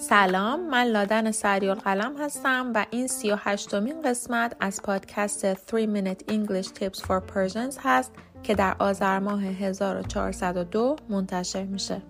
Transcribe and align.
سلام 0.00 0.70
من 0.70 0.84
لادن 0.84 1.30
سریال 1.30 1.78
قلم 1.78 2.16
هستم 2.18 2.72
و 2.74 2.86
این 2.90 3.06
سی 3.06 3.30
و 3.30 3.36
هشتمین 3.38 4.02
قسمت 4.02 4.56
از 4.60 4.82
پادکست 4.82 5.54
3 5.54 5.86
Minute 5.86 6.32
English 6.32 6.66
Tips 6.66 7.00
for 7.00 7.20
Persians 7.34 7.78
هست 7.82 8.12
که 8.42 8.54
در 8.54 8.76
آذر 8.78 9.18
ماه 9.18 9.44
1402 9.44 10.96
منتشر 11.08 11.64
میشه. 11.64 12.02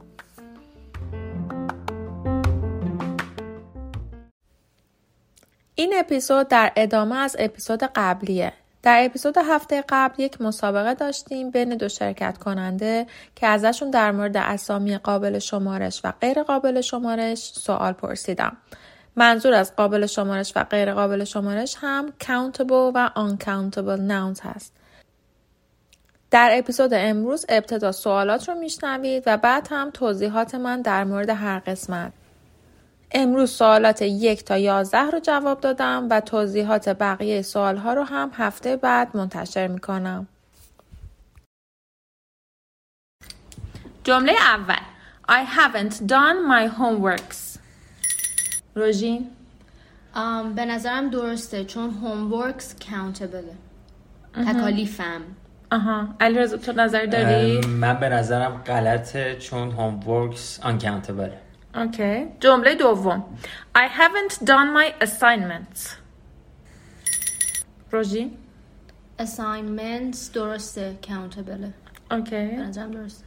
این 5.75 5.95
اپیزود 5.97 6.49
در 6.49 6.73
ادامه 6.77 7.17
از 7.17 7.37
اپیزود 7.39 7.83
قبلیه 7.83 8.53
در 8.83 9.05
اپیزود 9.05 9.39
هفته 9.39 9.85
قبل 9.89 10.23
یک 10.23 10.41
مسابقه 10.41 10.95
داشتیم 10.95 11.51
بین 11.51 11.77
دو 11.77 11.89
شرکت 11.89 12.39
کننده 12.39 13.07
که 13.35 13.47
ازشون 13.47 13.91
در 13.91 14.13
مورد 14.13 14.37
اسامی 14.37 14.99
قابل 14.99 15.39
شمارش 15.39 16.01
و 16.05 16.13
غیر 16.21 16.43
قابل 16.43 16.81
شمارش 16.81 17.39
سوال 17.39 17.93
پرسیدم. 17.93 18.57
منظور 19.17 19.55
از 19.55 19.77
قابل 19.77 20.07
شمارش 20.07 20.53
و 20.57 20.65
غیر 20.65 20.95
قابل 20.95 21.25
شمارش 21.25 21.77
هم 21.81 22.13
countable 22.23 22.93
و 22.95 23.11
uncountable 23.17 24.01
nouns 24.01 24.41
هست. 24.43 24.73
در 26.31 26.51
اپیزود 26.53 26.91
امروز 26.95 27.47
ابتدا 27.49 27.93
سوالات 27.93 28.49
رو 28.49 28.55
میشنوید 28.55 29.23
و 29.27 29.37
بعد 29.37 29.69
هم 29.71 29.91
توضیحات 29.91 30.55
من 30.55 30.83
در 30.83 31.05
مورد 31.05 31.31
هر 31.31 31.59
قسمت. 31.59 32.13
امروز 33.13 33.51
سوالات 33.51 34.03
یک 34.03 34.45
تا 34.45 34.57
یازده 34.59 35.11
رو 35.11 35.21
جواب 35.21 35.61
دادم 35.61 36.07
و 36.11 36.21
توضیحات 36.21 36.89
بقیه 36.89 37.43
سوال 37.43 37.77
ها 37.77 37.95
رو 37.95 38.03
هم 38.03 38.31
هفته 38.35 38.77
بعد 38.77 39.17
منتشر 39.17 39.67
می 39.67 39.79
کنم. 39.79 40.27
جمله 44.05 44.33
اول. 44.33 44.75
I 45.29 45.45
haven't 45.45 45.95
done 46.09 46.39
my 46.49 46.69
homeworks. 46.81 47.59
روژین. 48.75 49.31
um, 50.15 50.55
به 50.57 50.65
نظرم 50.65 51.11
درسته 51.11 51.65
چون 51.65 51.91
homeworks 51.91 52.83
countable 52.83 53.55
تکالیفم. 54.47 55.21
آها. 55.73 56.09
علی 56.21 56.39
رزا 56.39 56.57
تو 56.57 56.73
نظر 56.73 57.07
داری؟ 57.07 57.61
من 57.67 58.01
به 58.01 58.09
نظرم 58.09 58.63
غلطه 58.67 59.37
چون 59.37 59.71
homeworks 59.71 60.63
uncountable 60.63 61.50
اوکی. 61.75 62.27
جمله 62.41 62.75
دوم. 62.75 63.39
I 63.75 63.79
haven't 63.79 64.35
done 64.45 64.75
my 64.77 65.05
assignments. 65.05 65.81
روژی؟ 67.93 68.39
Assignments 69.19 70.33
درسته. 70.35 70.99
Countable. 71.03 71.73
اوکی. 72.11 72.47
به 72.47 72.57
نظرم 72.57 72.91
درسته. 72.91 73.25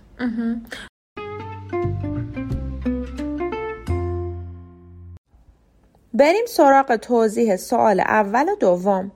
بریم 6.13 6.45
سراغ 6.47 6.95
توضیح 6.95 7.55
سوال 7.55 8.00
اول 8.00 8.50
و 8.50 8.55
دوم. 8.55 9.11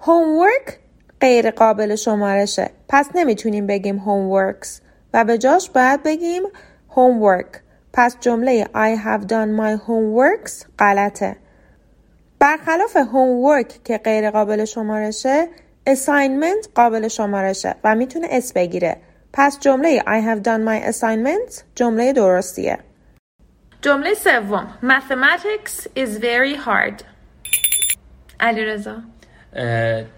Homework 0.00 0.72
غیر 1.20 1.50
قابل 1.50 1.96
شمارشه. 1.96 2.70
پس 2.88 3.10
نمی‌تونیم 3.14 3.66
بگیم 3.66 3.98
homeworks 3.98 4.68
و 5.14 5.24
به 5.24 5.38
جاش 5.38 5.70
باید 5.70 6.02
بگیم 6.02 6.42
homework. 6.90 7.67
پس 8.00 8.16
جمله 8.20 8.64
I 8.64 8.96
have 8.96 9.26
done 9.26 9.52
my 9.60 9.76
homeworks 9.86 10.64
غلطه. 10.78 11.36
برخلاف 12.40 12.96
homework 12.96 13.72
که 13.84 13.98
غیر 13.98 14.30
قابل 14.30 14.64
شمارشه 14.64 15.48
assignment 15.88 16.68
قابل 16.74 17.08
شمارشه 17.08 17.74
و 17.84 17.94
می‌تونه 17.94 18.28
s 18.30 18.52
بگیره. 18.52 18.96
پس 19.32 19.60
جمله 19.60 20.00
I 20.00 20.20
have 20.22 20.42
done 20.42 20.64
my 20.68 20.92
assignments 20.92 21.62
جمله 21.74 22.12
درستیه. 22.12 22.78
جمله 23.82 24.14
سوم 24.14 24.78
Mathematics 24.82 25.86
is 25.96 26.18
very 26.18 26.56
hard. 26.66 27.02
علیرضا 28.40 28.96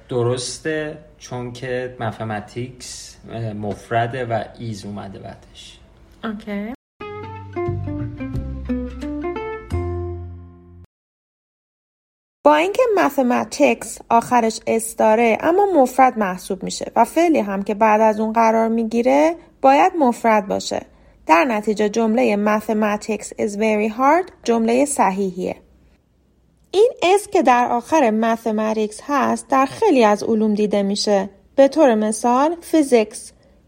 درسته 0.08 0.98
چون 1.18 1.52
که 1.52 1.96
mathematics 2.00 3.16
مفرده 3.54 4.24
و 4.24 4.44
is 4.58 4.84
اومده 4.84 5.18
بعدش 5.18 5.78
okay 6.24 6.79
اینکه 12.54 12.82
mathematics 12.96 14.00
آخرش 14.08 14.60
اس 14.66 14.96
داره 14.96 15.38
اما 15.40 15.66
مفرد 15.74 16.18
محسوب 16.18 16.62
میشه 16.62 16.92
و 16.96 17.04
فعلی 17.04 17.40
هم 17.40 17.62
که 17.62 17.74
بعد 17.74 18.00
از 18.00 18.20
اون 18.20 18.32
قرار 18.32 18.68
می‌گیره 18.68 19.36
باید 19.60 19.92
مفرد 19.98 20.48
باشه. 20.48 20.82
در 21.26 21.44
نتیجه 21.44 21.88
جمله 21.88 22.36
mathematics 22.36 23.26
is 23.26 23.56
very 23.56 23.92
hard 23.98 24.32
جمله 24.44 24.84
صحیحیه. 24.84 25.56
این 26.70 26.92
اس 27.02 27.28
که 27.28 27.42
در 27.42 27.68
آخر 27.70 28.10
mathematics 28.20 29.00
هست 29.08 29.48
در 29.48 29.66
خیلی 29.66 30.04
از 30.04 30.22
علوم 30.22 30.54
دیده 30.54 30.82
میشه. 30.82 31.30
به 31.56 31.68
طور 31.68 31.94
مثال 31.94 32.56
physics، 32.72 33.18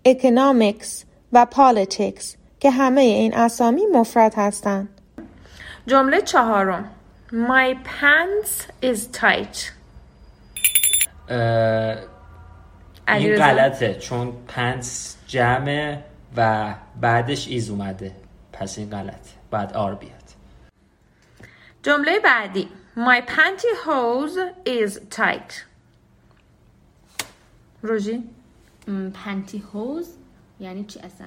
economics 0.08 1.04
و 1.32 1.46
politics 1.50 2.24
که 2.60 2.70
همه 2.70 3.00
این 3.00 3.34
اسامی 3.34 3.86
مفرد 3.92 4.34
هستند. 4.36 4.88
جمله 5.86 6.20
چهارم 6.20 6.90
My 7.32 7.74
pants 7.84 8.66
is 8.82 9.06
tight. 9.06 9.72
این 13.08 13.36
غلطه 13.36 13.94
چون 13.94 14.32
پنس 14.48 15.16
جمعه 15.26 16.04
و 16.36 16.74
بعدش 17.00 17.48
ایز 17.48 17.70
اومده. 17.70 18.12
پس 18.52 18.78
این 18.78 18.90
غلطه 18.90 19.30
بعد 19.50 19.72
آر 19.72 19.94
بیاد. 19.94 20.12
جمله 21.82 22.20
بعدی. 22.20 22.68
My 22.96 23.20
pantyhose 23.20 24.68
is 24.68 24.98
tight. 25.16 25.52
روژی؟ 27.82 28.24
پنتی 29.14 29.58
هوز 29.72 30.08
یعنی 30.60 30.84
چی 30.84 31.00
اصلا؟ 31.00 31.26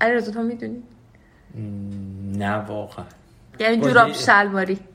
علی 0.00 0.14
رزا 0.14 0.32
تو 0.32 0.42
می‌دونی؟ 0.42 0.82
نه 2.38 2.54
واقعا. 2.54 3.04
یعنی 3.58 3.80
جوراب 3.80 4.12
شلواری. 4.12 4.74
آه 4.74 4.91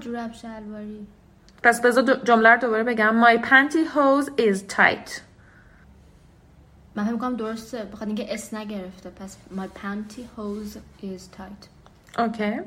جوراب 0.00 0.32
شلواری. 0.32 1.06
پس 1.62 1.80
بذار 1.80 2.20
جمله 2.24 2.48
رو 2.48 2.60
دوباره 2.60 2.84
بگم. 2.84 3.24
My 3.24 3.38
pantyhose 3.42 4.28
is 4.40 4.58
tight. 4.76 5.20
من 6.94 7.04
فکر 7.04 7.12
می‌کنم 7.12 7.36
درسته. 7.36 7.84
بخاطر 7.84 8.06
اینکه 8.06 8.34
اس 8.34 8.54
نگرفته. 8.54 9.10
پس 9.10 9.36
my 9.56 9.78
panty 9.78 10.20
hose 10.38 10.78
is 11.02 11.38
tight. 11.38 11.68
اوکی 12.20 12.60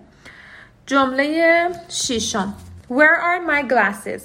جمله 0.86 1.70
ششم 1.90 2.54
Where 2.90 3.18
are 3.22 3.50
my 3.50 3.70
glasses? 3.72 4.24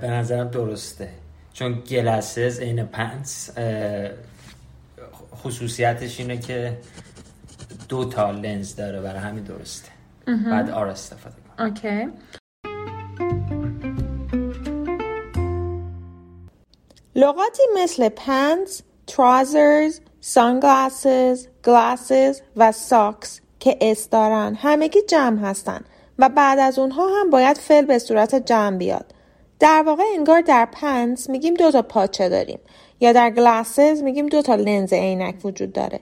به 0.00 0.10
نظرم 0.10 0.48
درسته. 0.48 1.10
چون 1.52 1.80
glasses 1.80 2.58
عین 2.58 2.86
pants 2.86 3.50
خصوصیتش 5.34 6.20
اینه 6.20 6.38
که 6.38 6.78
دو 7.88 8.04
تا 8.04 8.30
لنز 8.30 8.76
داره. 8.76 9.00
برای 9.00 9.20
همین 9.20 9.44
درسته. 9.44 9.93
بعد 10.26 10.70
are 10.70 10.86
استفاده 10.88 11.36
کن 11.58 11.64
okay 11.64 12.08
لغاتی 17.16 17.62
مثل 17.76 18.08
pants, 18.08 18.82
trousers, 19.06 20.00
sunglasses, 20.20 21.48
glasses 21.62 22.42
و 22.56 22.72
socks 22.72 23.40
که 23.60 23.78
s 23.80 24.10
دارن 24.10 24.54
همگی 24.54 25.02
جمع 25.08 25.38
هستن 25.38 25.80
و 26.18 26.28
بعد 26.28 26.58
از 26.58 26.78
اونها 26.78 27.20
هم 27.20 27.30
باید 27.30 27.58
فعل 27.58 27.84
به 27.84 27.98
صورت 27.98 28.34
جمع 28.34 28.76
بیاد. 28.76 29.14
در 29.60 29.82
واقع 29.86 30.02
انگار 30.14 30.40
در 30.40 30.68
pants 30.72 31.30
میگیم 31.30 31.54
دو 31.54 31.70
تا 31.70 31.82
پاچه 31.82 32.28
داریم 32.28 32.58
یا 33.00 33.12
در 33.12 33.30
glasses 33.30 34.02
میگیم 34.02 34.26
دو 34.26 34.42
تا 34.42 34.54
لنز 34.54 34.92
عینک 34.92 35.44
وجود 35.44 35.72
داره. 35.72 36.00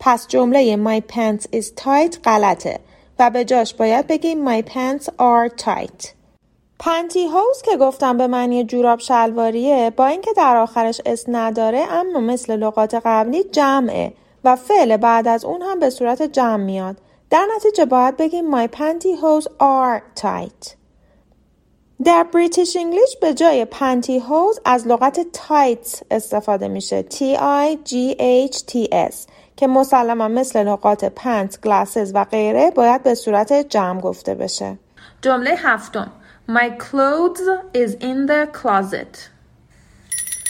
پس 0.00 0.28
جمله 0.28 0.76
my 0.76 1.02
pants 1.12 1.42
is 1.42 1.82
tight 1.82 2.18
غلطه 2.24 2.80
و 3.18 3.30
به 3.30 3.44
جاش 3.44 3.74
باید 3.74 4.06
بگیم 4.06 4.60
my 4.60 4.62
pants 4.62 5.04
are 5.04 5.64
tight. 5.64 6.08
pantyhose 6.78 7.62
که 7.62 7.76
گفتم 7.76 8.16
به 8.18 8.26
معنی 8.26 8.64
جوراب 8.64 8.98
شلواریه 8.98 9.90
با 9.96 10.06
اینکه 10.06 10.30
در 10.36 10.56
آخرش 10.56 11.00
s 11.06 11.24
نداره 11.28 11.78
اما 11.90 12.20
مثل 12.20 12.56
لغات 12.56 13.02
قبلی 13.04 13.44
جمعه 13.44 14.12
و 14.44 14.56
فعل 14.56 14.96
بعد 14.96 15.28
از 15.28 15.44
اون 15.44 15.62
هم 15.62 15.80
به 15.80 15.90
صورت 15.90 16.22
جمع 16.22 16.64
میاد. 16.64 16.96
در 17.30 17.46
نتیجه 17.56 17.84
باید 17.84 18.16
بگیم 18.16 18.66
my 18.66 18.68
pantyhose 18.68 19.46
are 19.60 20.22
tight. 20.22 20.74
در 22.04 22.22
British 22.22 22.76
English 22.76 23.16
به 23.20 23.34
جای 23.34 23.64
pantyhose 23.64 24.60
از 24.64 24.86
لغت 24.86 25.20
tights 25.32 26.02
استفاده 26.10 26.68
میشه 26.68 27.04
T 27.10 27.16
I 27.38 27.88
G 27.88 28.16
H 28.50 28.58
T 28.58 28.88
S 28.92 29.14
که 29.56 29.66
مسلما 29.66 30.28
مثل 30.28 30.64
لغات 30.64 31.04
pants، 31.04 31.60
glasses 31.60 32.12
و 32.14 32.24
غیره 32.24 32.70
باید 32.70 33.02
به 33.02 33.14
صورت 33.14 33.52
جمع 33.52 34.00
گفته 34.00 34.34
بشه. 34.34 34.78
جمله 35.22 35.54
هفتم. 35.58 36.12
My 36.48 36.70
clothes 36.78 37.74
is 37.74 37.90
in 38.00 38.26
the 38.28 38.46
closet. 38.62 39.18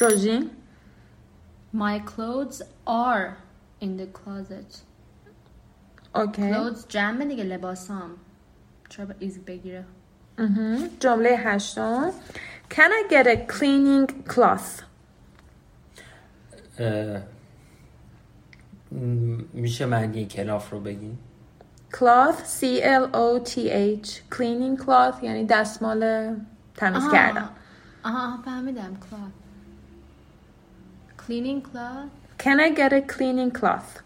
روژین؟ 0.00 0.50
My 1.74 1.98
clothes 1.98 2.62
are 2.86 3.36
in 3.82 3.98
the 3.98 4.06
closet. 4.18 4.78
Okay. 6.14 6.52
Clothes 6.52 6.86
جمع 6.88 7.24
دیگه 7.24 7.44
لباسام. 7.44 8.10
چرا 8.88 9.06
باید 9.06 9.14
is 9.18 9.40
بگیره. 9.40 9.84
جمله 11.00 11.36
هشتم. 11.36 12.10
Can 12.70 12.90
I 12.90 13.12
get 13.12 13.26
a 13.26 13.36
cleaning 13.52 14.32
cloth? 14.32 14.82
میشه 19.52 19.86
معنی 19.86 20.26
cloth 20.26 20.70
رو 20.70 20.80
بگین 20.80 21.18
cloth 21.92 22.38
C 22.60 22.62
L 22.82 23.06
O 23.12 23.44
T 23.48 23.56
H 23.68 24.08
cleaning 24.34 24.84
cloth 24.84 25.22
یعنی 25.22 25.46
دستمال 25.46 26.34
تمیز. 26.76 27.02
کردن. 27.12 27.48
آها 28.04 28.42
فهمیدم 28.44 28.96
cloth 29.10 29.32
cleaning 31.18 31.62
cloth 31.66 32.42
Can 32.44 32.60
I 32.60 32.70
get 32.78 32.92
a 32.92 33.00
cleaning 33.14 33.60
cloth? 33.60 34.00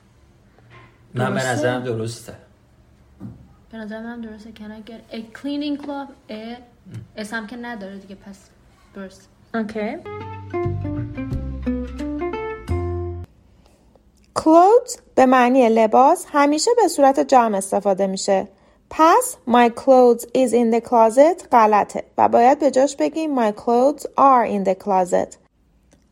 من 1.15 1.35
به؟ 1.35 1.47
نظرم 1.47 1.83
درسته. 1.83 2.35
به 3.73 3.79
نظر 3.79 4.03
من 4.03 4.21
درسته. 4.21 4.53
Can 4.53 4.71
I 4.87 4.91
get 4.91 5.15
a 5.15 5.19
cleaning 5.39 5.85
cloth? 5.87 6.13
ا 6.31 6.57
اسم 7.17 7.47
که 7.47 7.57
نداره 7.57 7.99
دیگه 7.99 8.15
پس 8.15 8.49
درست. 8.95 9.29
اوکی 9.55 9.97
clothes 14.49 14.99
به 15.15 15.27
معنی 15.27 15.69
لباس 15.69 16.27
همیشه 16.29 16.71
به 16.83 16.89
صورت 16.89 17.21
جمع 17.21 17.57
استفاده 17.57 18.07
میشه. 18.07 18.49
پس 18.91 19.37
my 19.49 19.69
clothes 19.69 20.23
is 20.23 20.53
in 20.53 20.75
the 20.75 20.81
closet 20.89 21.49
غلطه 21.53 22.05
و 22.19 22.29
باید 22.29 22.59
به 22.59 22.71
جاش 22.71 22.97
بگیم 22.97 23.51
my 23.51 23.53
clothes 23.53 24.03
are 24.03 24.47
in 24.51 24.69
the 24.69 24.85
closet. 24.85 25.37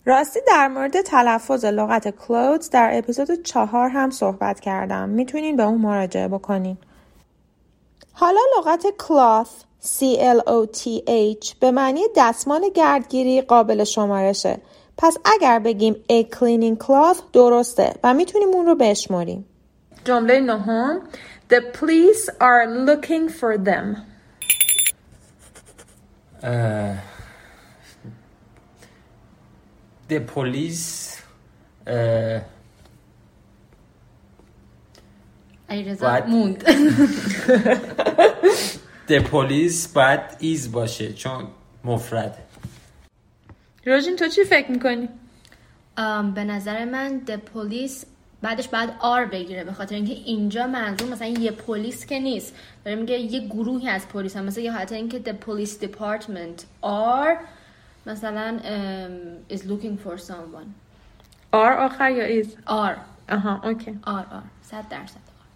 راستی 0.05 0.41
در 0.47 0.69
مورد 0.69 1.01
تلفظ 1.01 1.65
لغت 1.65 2.11
clothes 2.11 2.69
در 2.71 2.91
اپیزود 2.99 3.43
چهار 3.43 3.89
هم 3.89 4.11
صحبت 4.11 4.61
کردم. 4.61 5.09
می‌تونین 5.09 5.57
به 5.57 5.63
اون 5.63 5.79
مراجعه 5.79 6.29
بکنین. 6.29 6.77
حالا 8.13 8.41
لغت 8.59 8.87
cloth 9.03 9.65
C 9.87 10.19
L 10.19 10.41
O 10.41 10.77
T 10.79 10.87
H 11.09 11.55
به 11.61 11.71
معنی 11.71 12.03
دستمال 12.17 12.69
گردگیری 12.75 13.41
قابل 13.41 13.85
شمارشه. 13.85 14.61
پس 14.99 15.17
اگر 15.25 15.59
بگیم 15.59 15.95
a 15.95 16.23
cleaning 16.37 16.85
cloth 16.85 17.21
درسته 17.33 17.95
و 18.05 18.15
می‌تونیم 18.15 18.49
اون 18.49 18.67
رو 18.67 18.75
بشماریم. 18.75 19.45
جمله 20.05 20.41
نهم. 20.41 21.01
The 21.51 21.57
police 21.79 22.31
are 22.41 22.67
looking 22.89 23.29
for 23.41 23.59
them. 23.67 23.97
اه، 26.43 26.95
The 30.11 30.21
police 30.35 31.17
علیرضا 35.69 36.07
باید- 36.09 36.27
موند. 36.27 36.65
The 39.09 39.21
police 39.33 39.89
باید 39.95 40.21
ایز 40.39 40.73
باشه؟ 40.73 41.13
چون 41.13 41.47
مفرده. 41.85 42.46
روژین 43.87 44.17
تو 44.17 44.29
چی 44.29 44.45
فکر 44.45 44.71
می‌کنی؟ 44.71 45.09
ام، 45.97 46.35
به 46.35 46.45
نظر 46.45 46.85
من 46.85 47.19
د 47.19 47.37
پلیس 47.37 48.05
بعدش 48.43 48.69
بعد 48.69 48.97
آر 49.01 49.25
بگیره 49.25 49.65
به 49.65 49.73
خاطر 49.73 49.95
اینکه 49.95 50.13
اینجا 50.13 50.67
منظور 50.67 51.09
مثلا 51.09 51.29
یه 51.29 51.51
پلیس 51.51 52.07
که 52.07 52.19
نیست. 52.19 52.55
داره 52.85 52.97
میگه 52.97 53.19
یه 53.19 53.49
گروهی 53.49 53.89
از 53.89 54.09
پلیس 54.09 54.37
هم 54.37 54.45
مثلا 54.45 54.65
یه 54.65 54.73
حالت 54.73 54.93
اینکه 54.93 55.23
the 55.25 55.45
police 55.47 55.85
department 55.85 56.63
are 56.85 57.37
مثلا 58.07 58.61
ام، 58.65 59.11
is 59.51 59.61
looking 59.61 60.07
for 60.07 60.21
someone. 60.21 60.69
are 61.53 61.73
آخر 61.73 62.11
یا 62.11 62.25
is؟ 62.25 62.57
are. 62.67 62.97
آها 63.29 63.61
okay. 63.65 63.99
are 64.07 64.27
are. 64.33 64.43
صد 64.63 64.89
درصد 64.91 65.17
are. 65.17 65.47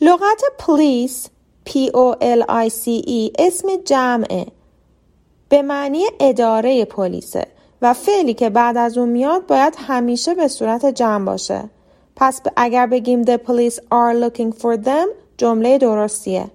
لغت 0.00 0.42
police 0.58 1.30
P 1.68 1.70
O 1.94 2.16
L 2.20 2.42
I 2.48 2.68
C 2.68 3.02
E 3.06 3.32
اسم 3.38 3.68
جمعه. 3.84 4.46
به 5.48 5.62
معنی 5.62 6.04
اداره 6.20 6.84
پلیسه. 6.84 7.46
و 7.82 7.94
فعلی 7.94 8.34
که 8.34 8.50
بعد 8.50 8.76
از 8.76 8.98
اون 8.98 9.08
میاد 9.08 9.46
باید 9.46 9.74
همیشه 9.78 10.34
به 10.34 10.48
صورت 10.48 10.86
جمع 10.86 11.24
باشه. 11.24 11.70
پس 12.16 12.40
اگر 12.56 12.86
بگیم 12.86 13.22
the 13.24 13.38
police 13.38 13.76
are 13.76 14.14
looking 14.22 14.52
for 14.60 14.84
them 14.84 15.08
جمله 15.36 15.78
درستیه. 15.78 16.50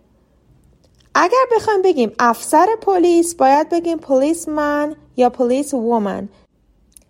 اگر 1.16 1.46
بخوایم 1.56 1.82
بگیم 1.82 2.12
افسر 2.20 2.68
پلیس 2.82 3.36
باید 3.36 3.70
بگیم 3.70 3.98
policeman 3.98 4.96
یا 5.18 5.32
police 5.38 5.70
woman. 5.70 6.43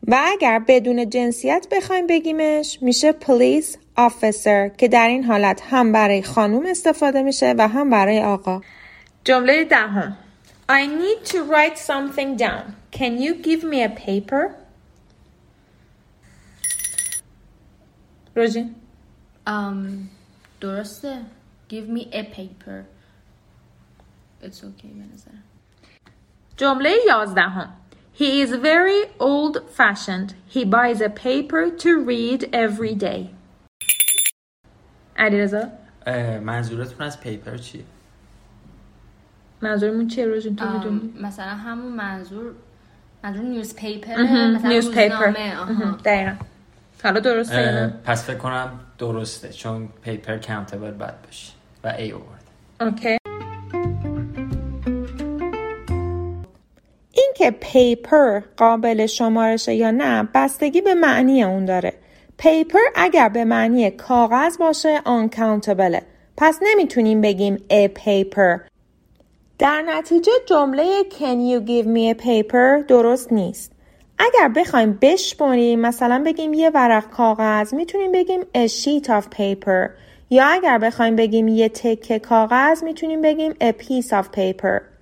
و 0.08 0.22
اگر 0.26 0.60
بدون 0.68 1.10
جنسیت 1.10 1.68
بخوایم 1.72 2.08
بگیمش 2.08 2.78
میشه 2.82 3.12
police 3.12 3.78
officer 3.98 4.78
که 4.78 4.88
در 4.88 5.08
این 5.08 5.24
حالت 5.24 5.62
هم 5.70 5.92
برای 5.92 6.24
خانوم 6.24 6.66
استفاده 6.66 7.22
میشه 7.22 7.56
و 7.58 7.68
هم 7.68 7.90
برای 7.90 8.22
آقا. 8.22 8.62
جمله 9.24 9.66
دهم. 9.66 10.18
I 10.70 10.86
need 10.86 11.26
to 11.26 11.38
write 11.38 11.78
something 11.78 12.38
down. 12.38 12.76
Can 12.92 13.18
you 13.20 13.34
give 13.44 13.64
me 13.64 13.82
a 13.84 13.90
paper? 13.90 14.56
روژین. 18.36 18.76
ام، 19.48 20.10
درسته. 20.62 21.18
Give 21.70 21.90
me 21.90 22.02
a 22.14 22.24
paper. 22.24 22.86
It's 24.44 24.60
okay 24.64 24.86
به 24.86 25.08
جمله 26.58 26.92
یازدهم. 27.08 27.83
He 28.16 28.42
is 28.42 28.52
very 28.52 29.02
old 29.20 29.56
fashioned. 29.80 30.36
He 30.46 30.64
buys 30.66 31.02
a 31.02 31.10
paper 31.10 31.72
to 31.84 31.92
read 32.12 32.50
every 32.54 32.96
day. 32.96 33.30
علیرضا 35.18 35.64
منظورتون 36.42 37.02
از 37.06 37.22
paper 37.22 37.58
چیه؟ 37.58 37.84
منظورمون 39.62 40.08
چیه 40.08 40.26
روژین 40.26 40.56
تو 40.56 40.70
می‌دونی؟ 40.70 41.14
مثلا 41.22 41.46
همون 41.46 41.92
منظور 41.92 42.54
منظور 43.24 43.44
newspaper 43.44 44.16
مثلا 44.22 44.72
روزنامه 44.76 45.58
آها. 45.58 45.98
دقیقا 46.06 46.36
حالا 47.04 47.20
درسته؟ 47.20 47.94
پس 48.06 48.26
فکر 48.26 48.38
کنم 48.38 48.80
درسته 48.98 49.50
چون 49.50 49.90
paper 50.02 50.38
countable 50.38 50.92
باید 50.92 51.22
باشه 51.22 51.54
و 51.84 51.88
a 51.88 52.12
آورد 52.12 52.44
okay 52.82 53.23
اینکه 57.44 57.58
paper 57.60 58.42
قابل 58.58 59.06
شمارشه 59.06 59.74
یا 59.74 59.92
نه 59.92 60.30
بستگی 60.34 60.82
به 60.82 60.94
معنی 60.94 61.44
اون 61.44 61.66
داره. 61.66 61.94
پیپر 62.38 62.80
اگر 62.96 63.30
به 63.30 63.46
معنی 63.46 63.92
کاغذ 63.92 64.58
باشه 64.58 65.02
uncountable. 65.06 66.02
پس 66.38 66.60
نمی‌تونیم 66.62 67.22
بگیم 67.22 67.58
a 67.70 67.88
paper. 67.88 68.60
در 69.60 69.82
نتیجه 69.82 70.32
جمله 70.46 71.04
can 71.10 71.38
you 71.52 71.68
give 71.68 71.88
me 71.88 72.20
a 72.20 72.24
paper 72.24 72.88
درست 72.88 73.34
نیست. 73.34 73.72
اگر 74.20 74.48
بخوایم 74.56 75.00
بشماریم 75.02 75.80
مثلا 75.80 76.24
بگیم 76.26 76.54
یه 76.54 76.70
ورق 76.70 77.10
کاغذ 77.10 77.74
می‌تونیم 77.74 78.12
بگیم 78.12 78.42
a 78.42 78.68
sheet 78.68 79.08
of 79.08 79.24
paper. 79.38 79.90
یا 80.30 80.46
اگر 80.46 80.78
بخوایم 80.78 81.16
بگیم 81.16 81.48
یه 81.48 81.70
تکه 81.70 82.20
کاغذ 82.20 82.84
می‌تونیم 82.84 83.22
بگیم 83.22 83.52
a 83.52 83.72
piece 83.72 84.10
of 84.10 84.26
paper. 84.38 84.93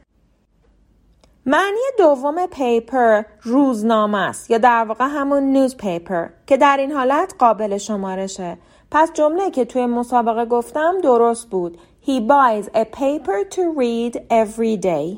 معنی 1.45 1.79
دوم 1.97 2.45
پیپر 2.45 3.23
روزنامه 3.41 4.17
است 4.17 4.51
یا 4.51 4.57
در 4.57 4.85
واقع 4.87 5.05
همون 5.09 5.67
newspaper 5.67 6.29
که 6.47 6.57
در 6.57 6.77
این 6.77 6.91
حالت 6.91 7.33
قابل 7.39 7.77
شمارشه 7.77 8.57
پس 8.91 9.13
جمله 9.13 9.51
که 9.51 9.65
توی 9.65 9.85
مسابقه 9.85 10.45
گفتم 10.45 10.93
درست 11.03 11.49
بود. 11.49 11.77
He 12.05 12.19
buys 12.19 12.65
a 12.65 12.85
paper 12.85 13.49
to 13.55 13.61
read 13.77 14.15
every 14.29 14.77
day. 14.83 15.17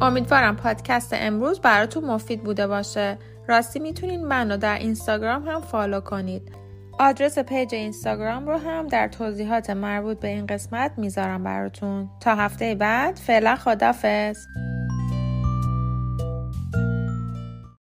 امیدوارم 0.00 0.56
پادکست 0.56 1.12
امروز 1.16 1.60
براتون 1.60 2.04
مفید 2.04 2.44
بوده 2.44 2.66
باشه. 2.66 3.18
راستی 3.48 3.78
می‌تونین 3.78 4.26
منو 4.26 4.56
در 4.56 4.78
اینستاگرام 4.78 5.48
هم 5.48 5.60
follow 5.60 6.00
کنید. 6.00 6.63
آدرس 6.98 7.38
پیج 7.38 7.74
اینستاگرام 7.74 8.46
رو 8.46 8.56
هم 8.56 8.86
در 8.86 9.08
توضیحات 9.08 9.70
مربوط 9.70 10.20
به 10.20 10.28
این 10.28 10.46
قسمت 10.46 10.92
می‌ذارم 10.96 11.44
براتون. 11.44 12.10
تا 12.20 12.34
هفته 12.34 12.74
بعد 12.74 13.16
فعلا 13.16 13.56
خدافظ 13.56 14.36